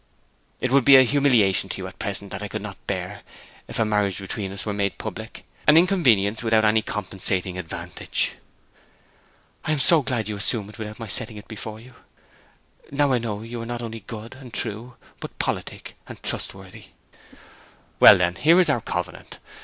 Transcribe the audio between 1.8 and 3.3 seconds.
at present that I could not bear